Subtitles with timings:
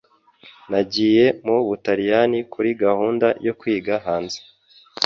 [0.69, 4.39] Nagiye mu Butaliyani kuri gahunda yo kwiga hanze.